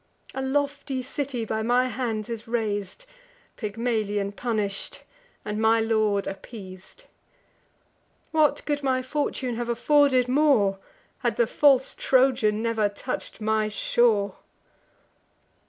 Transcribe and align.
A 0.33 0.41
lofty 0.41 1.03
city 1.03 1.45
by 1.45 1.61
my 1.61 1.85
hands 1.85 2.27
is 2.27 2.47
rais'd, 2.47 3.05
Pygmalion 3.55 4.31
punish'd, 4.31 5.01
and 5.45 5.61
my 5.61 5.79
lord 5.79 6.25
appeas'd. 6.25 7.03
What 8.31 8.65
could 8.65 8.81
my 8.81 9.03
fortune 9.03 9.57
have 9.57 9.69
afforded 9.69 10.27
more, 10.27 10.79
Had 11.19 11.35
the 11.35 11.45
false 11.45 11.93
Trojan 11.93 12.63
never 12.63 12.89
touch'd 12.89 13.41
my 13.41 13.67
shore!" 13.67 14.37